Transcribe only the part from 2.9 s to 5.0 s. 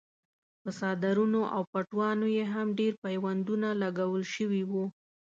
پیوندونه لګول شوي وو.